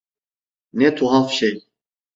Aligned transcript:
Ne 0.73 0.95
tuhaf 0.95 1.31
şey! 1.31 1.65